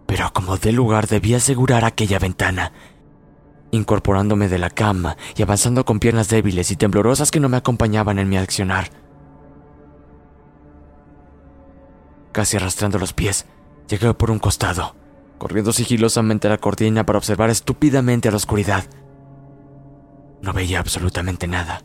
[0.05, 2.71] Pero acomodé lugar debía asegurar aquella ventana.
[3.71, 8.19] Incorporándome de la cama y avanzando con piernas débiles y temblorosas que no me acompañaban
[8.19, 8.89] en mi accionar.
[12.37, 13.47] Casi arrastrando los pies,
[13.89, 14.95] llegué por un costado,
[15.39, 18.83] corriendo sigilosamente a la cortina para observar estúpidamente a la oscuridad.
[20.43, 21.81] No veía absolutamente nada,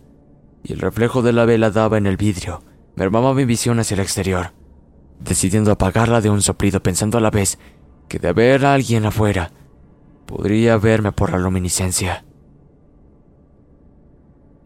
[0.62, 2.62] y el reflejo de la vela daba en el vidrio,
[2.96, 4.52] mermaba mi visión hacia el exterior,
[5.20, 7.58] decidiendo apagarla de un soplido pensando a la vez
[8.06, 9.52] que de haber alguien afuera,
[10.26, 12.26] podría verme por la luminiscencia.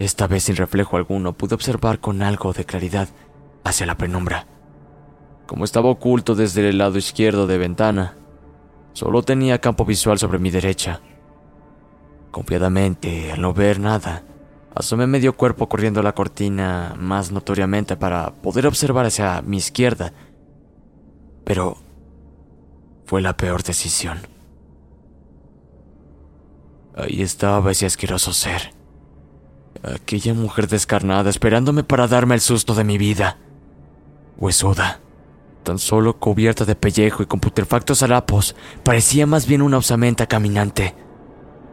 [0.01, 3.09] Esta vez sin reflejo alguno pude observar con algo de claridad
[3.63, 4.49] hacia la penumbra.
[5.47, 8.17] Como estaba oculto desde el lado izquierdo de ventana,
[8.93, 11.01] solo tenía campo visual sobre mi derecha.
[12.33, 14.25] Confiadamente, al no ver nada,
[14.75, 20.13] asomé medio cuerpo corriendo la cortina más notoriamente para poder observar hacia mi izquierda.
[21.45, 21.77] Pero
[23.07, 24.19] fue la peor decisión.
[26.97, 28.73] Ahí estaba ese asqueroso ser.
[29.83, 33.39] Aquella mujer descarnada esperándome para darme el susto de mi vida.
[34.39, 35.01] Huesuda,
[35.67, 38.55] tan solo cubierta de pellejo y con putrefactos harapos,
[38.85, 40.95] parecía más bien una osamenta caminante.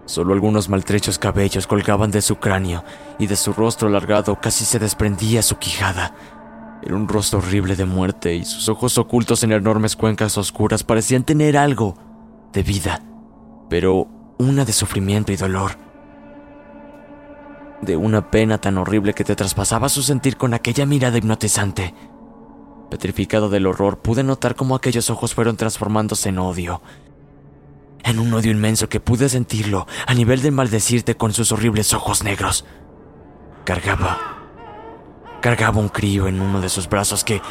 [0.05, 2.83] Solo algunos maltrechos cabellos colgaban de su cráneo
[3.19, 6.15] y de su rostro alargado casi se desprendía su quijada.
[6.81, 11.23] Era un rostro horrible de muerte y sus ojos ocultos en enormes cuencas oscuras parecían
[11.23, 11.93] tener algo
[12.51, 12.99] de vida,
[13.69, 14.07] pero
[14.39, 15.73] una de sufrimiento y dolor.
[17.83, 21.93] De una pena tan horrible que te traspasaba su sentir con aquella mirada hipnotizante.
[22.93, 26.83] Petrificado del horror, pude notar cómo aquellos ojos fueron transformándose en odio.
[28.03, 32.23] En un odio inmenso que pude sentirlo a nivel de maldecirte con sus horribles ojos
[32.23, 32.65] negros.
[33.65, 34.37] Cargaba.
[35.41, 37.41] Cargaba un crío en uno de sus brazos que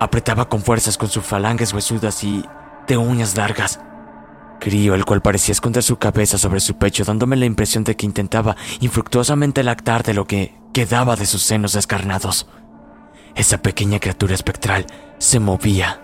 [0.00, 2.42] apretaba con fuerzas con sus falanges huesudas y
[2.86, 3.80] de uñas largas.
[4.58, 8.06] Crío, el cual parecía esconder su cabeza sobre su pecho, dándome la impresión de que
[8.06, 12.46] intentaba infructuosamente lactar de lo que quedaba de sus senos descarnados.
[13.38, 14.84] Esa pequeña criatura espectral
[15.18, 16.00] se movía.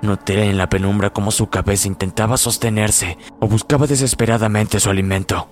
[0.00, 5.50] Noté en la penumbra cómo su cabeza intentaba sostenerse o buscaba desesperadamente su alimento.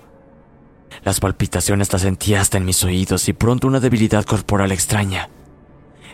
[1.05, 5.29] Las palpitaciones las sentía hasta en mis oídos y pronto una debilidad corporal extraña.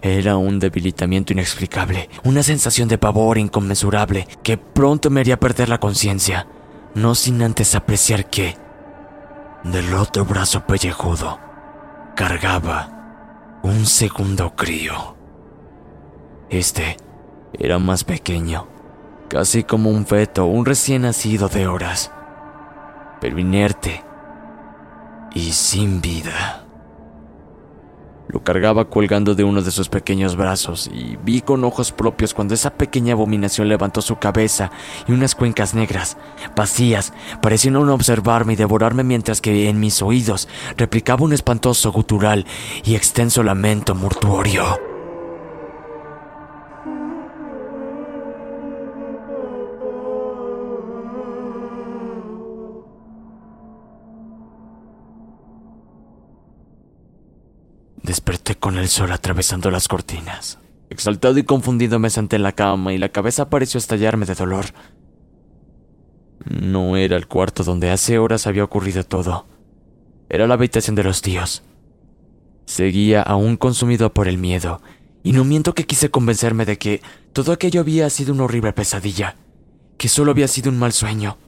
[0.03, 5.79] Era un debilitamiento inexplicable, una sensación de pavor inconmensurable que pronto me haría perder la
[5.79, 6.49] conciencia,
[6.97, 8.57] no sin antes apreciar que,
[9.63, 11.39] del otro brazo pellejudo,
[12.17, 12.92] cargaba
[13.63, 15.17] un segundo crío.
[16.51, 16.97] Este
[17.53, 18.67] era más pequeño,
[19.29, 22.11] casi como un feto, un recién nacido de horas,
[23.21, 24.03] pero inerte
[25.35, 26.62] y sin vida.
[28.29, 32.55] Lo cargaba colgando de uno de sus pequeños brazos y vi con ojos propios cuando
[32.55, 34.71] esa pequeña abominación levantó su cabeza
[35.07, 36.17] y unas cuencas negras,
[36.57, 37.13] vacías,
[37.43, 42.47] parecieron observarme y devorarme mientras que en mis oídos replicaba un espantoso gutural
[42.85, 44.92] y extenso lamento mortuorio.
[58.03, 60.59] Desperté con el sol atravesando las cortinas.
[60.91, 64.67] Exaltado y confundido me senté en la cama y la cabeza pareció estallarme de dolor.
[66.45, 69.47] No era el cuarto donde hace horas había ocurrido todo.
[70.29, 71.63] Era la habitación de los tíos.
[72.67, 74.81] Seguía aún consumido por el miedo,
[75.23, 79.37] y no miento que quise convencerme de que todo aquello había sido una horrible pesadilla,
[79.99, 81.39] que solo había sido un mal sueño,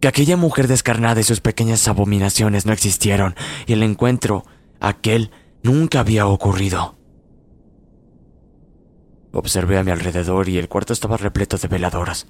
[0.00, 3.34] que aquella mujer descarnada y sus pequeñas abominaciones no existieron,
[3.66, 4.44] y el encuentro,
[4.80, 5.30] aquel,
[5.62, 6.96] nunca había ocurrido.
[9.32, 12.26] Observé a mi alrededor y el cuarto estaba repleto de veladoras.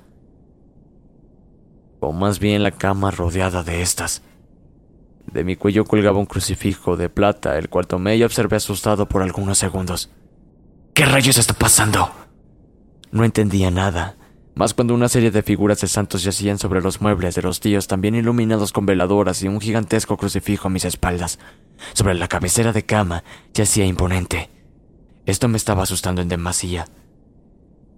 [2.01, 4.23] O más bien la cama rodeada de estas.
[5.33, 9.23] De mi cuello colgaba un crucifijo de plata, el cual tomé y observé asustado por
[9.23, 10.11] algunos segundos.
[10.95, 12.11] ¿Qué rayos está pasando?
[13.11, 14.18] No entendía nada,
[14.59, 17.87] más cuando una serie de figuras de santos yacían sobre los muebles de los tíos,
[17.87, 21.39] también iluminados con veladoras y un gigantesco crucifijo a mis espaldas.
[21.93, 23.23] Sobre la cabecera de cama
[23.55, 24.51] yacía imponente.
[25.27, 26.87] Esto me estaba asustando en demasía.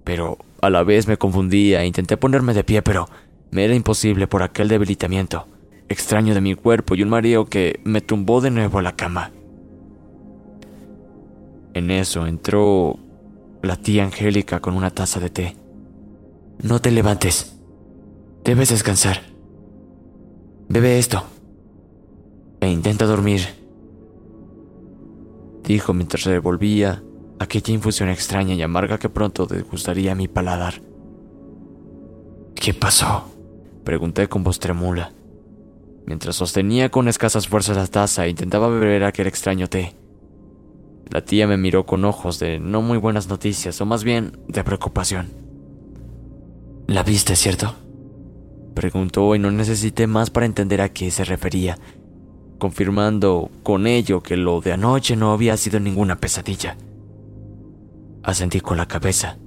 [0.05, 3.09] Pero a la vez me confundía e intenté ponerme de pie, pero
[3.51, 5.47] me era imposible por aquel debilitamiento
[5.89, 9.33] extraño de mi cuerpo y un mareo que me tumbó de nuevo a la cama.
[11.73, 12.99] En eso entró
[13.63, 15.60] la tía Angélica con una taza de té.
[16.63, 17.57] No te levantes.
[18.45, 19.23] Debes descansar.
[20.69, 21.25] Bebe esto.
[22.61, 23.41] E intenta dormir.
[25.65, 27.03] Dijo mientras revolvía
[27.39, 30.83] aquella infusión extraña y amarga que pronto degustaría mi paladar.
[32.55, 33.31] ¿Qué pasó?
[33.83, 35.15] Pregunté con voz tremula.
[36.05, 39.95] Mientras sostenía con escasas fuerzas la taza e intentaba beber aquel extraño té.
[41.09, 44.63] La tía me miró con ojos de no muy buenas noticias, o más bien de
[44.63, 45.40] preocupación.
[46.91, 47.77] ¿La viste, cierto?
[48.75, 51.79] Preguntó y no necesité más para entender a qué se refería,
[52.59, 56.77] confirmando con ello que lo de anoche no había sido ninguna pesadilla.
[58.25, 59.39] Asentí con la cabeza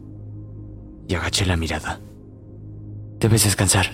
[1.09, 1.99] y agaché la mirada.
[3.19, 3.87] Debes descansar,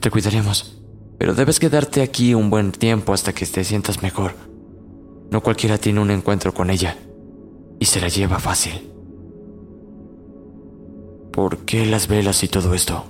[0.00, 0.80] te cuidaremos,
[1.18, 4.32] pero debes quedarte aquí un buen tiempo hasta que te sientas mejor.
[5.30, 6.96] No cualquiera tiene un encuentro con ella
[7.78, 8.95] y se la lleva fácil.
[11.36, 13.04] ¿Por qué las velas y todo esto?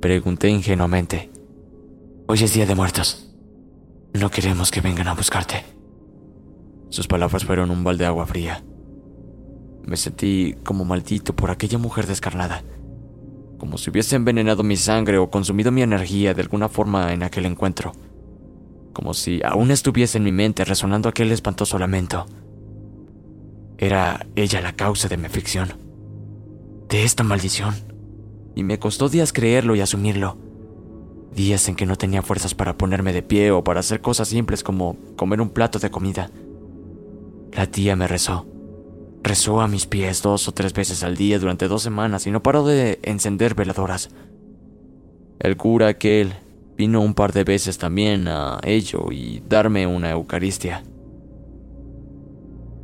[0.00, 1.30] Pregunté ingenuamente.
[2.26, 3.36] Hoy es Día de Muertos.
[4.14, 5.62] No queremos que vengan a buscarte.
[6.88, 8.64] Sus palabras fueron un balde de agua fría.
[9.84, 12.64] Me sentí como maldito por aquella mujer descarnada,
[13.58, 17.44] como si hubiese envenenado mi sangre o consumido mi energía de alguna forma en aquel
[17.44, 17.92] encuentro,
[18.94, 22.24] como si aún estuviese en mi mente resonando aquel espantoso lamento.
[23.76, 25.85] Era ella la causa de mi aflicción,
[26.88, 27.74] de esta maldición,
[28.54, 30.36] y me costó días creerlo y asumirlo.
[31.34, 34.62] Días en que no tenía fuerzas para ponerme de pie o para hacer cosas simples
[34.62, 36.30] como comer un plato de comida.
[37.52, 38.46] La tía me rezó
[39.26, 42.44] Rezó a mis pies dos o tres veces al día durante dos semanas y no
[42.44, 44.08] paró de encender veladoras.
[45.40, 46.32] El cura aquel
[46.76, 50.84] vino un par de veces también a ello y darme una Eucaristía,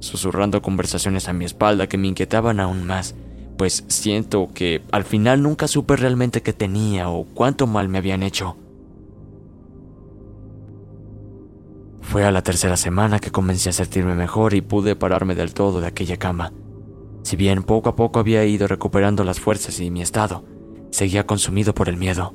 [0.01, 3.15] susurrando conversaciones a mi espalda que me inquietaban aún más,
[3.57, 8.23] pues siento que al final nunca supe realmente qué tenía o cuánto mal me habían
[8.23, 8.57] hecho.
[12.01, 15.81] Fue a la tercera semana que comencé a sentirme mejor y pude pararme del todo
[15.81, 16.53] de aquella cama.
[17.23, 20.45] Si bien poco a poco había ido recuperando las fuerzas y mi estado,
[20.91, 22.35] seguía consumido por el miedo.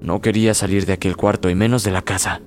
[0.00, 2.40] No quería salir de aquel cuarto y menos de la casa.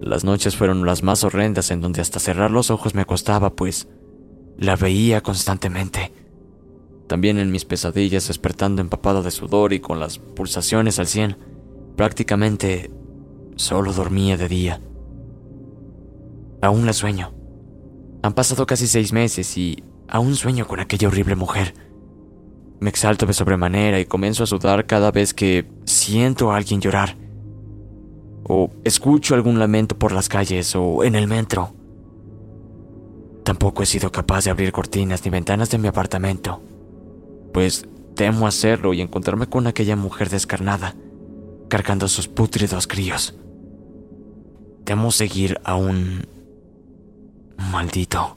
[0.00, 3.86] Las noches fueron las más horrendas en donde hasta cerrar los ojos me costaba, pues
[4.58, 6.12] la veía constantemente.
[7.06, 11.36] También en mis pesadillas despertando empapado de sudor y con las pulsaciones al cien,
[11.96, 12.90] prácticamente
[13.56, 14.80] solo dormía de día.
[16.62, 17.34] Aún la sueño.
[18.22, 21.74] Han pasado casi seis meses y aún sueño con aquella horrible mujer.
[22.80, 27.16] Me exalto de sobremanera y comienzo a sudar cada vez que siento a alguien llorar.
[28.44, 31.74] O escucho algún lamento por las calles o en el metro.
[33.44, 36.62] Tampoco he sido capaz de abrir cortinas ni ventanas de mi apartamento,
[37.54, 37.86] pues
[38.16, 40.96] temo hacerlo y encontrarme con aquella mujer descarnada,
[41.68, 43.36] cargando sus pútridos críos.
[44.84, 46.26] Temo seguir aún
[47.56, 48.36] Maldito.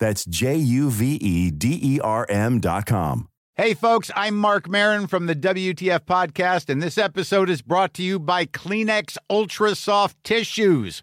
[0.00, 3.28] That's J U V E D E R M.com.
[3.54, 8.02] Hey, folks, I'm Mark Marin from the WTF Podcast, and this episode is brought to
[8.02, 11.02] you by Kleenex Ultra Soft Tissues